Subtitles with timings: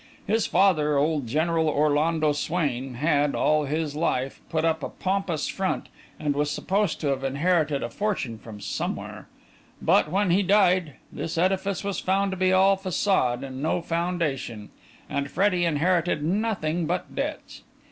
[0.25, 5.89] His father, old General Orlando Swain, had, all his life, put up a pompous front
[6.19, 9.27] and was supposed to have inherited a fortune from somewhere;
[9.79, 14.71] but, when he died, this edifice was found to be all façade and no foundation,
[15.07, 17.61] and Freddie inherited nothing but debts.